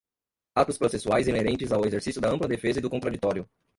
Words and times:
atos 0.55 0.79
processuais 0.79 1.27
inerentes 1.27 1.71
ao 1.71 1.85
exercício 1.85 2.19
da 2.19 2.31
ampla 2.31 2.47
defesa 2.47 2.79
e 2.79 2.81
do 2.81 2.89
contraditório 2.89 3.47